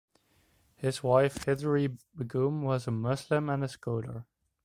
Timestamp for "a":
2.87-2.91, 3.63-3.67